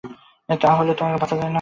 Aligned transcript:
তা 0.61 0.69
হলে 0.77 0.93
তো 0.97 1.03
আর 1.05 1.15
বাঁচা 1.21 1.35
যায় 1.35 1.41
না! 1.41 1.49